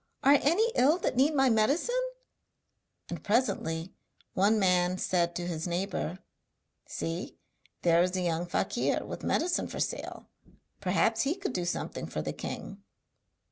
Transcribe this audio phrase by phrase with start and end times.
[0.23, 1.95] Are any ill that need my medicine?'
[3.07, 3.93] And presently
[4.33, 6.17] one man said to his neighbour:
[6.87, 7.37] 'See,
[7.83, 10.25] there is a young fakir with medicine for sale,
[10.79, 12.81] perhaps he could do something for the king.'